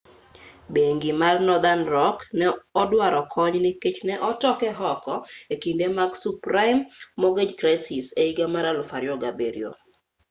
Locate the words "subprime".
6.23-6.81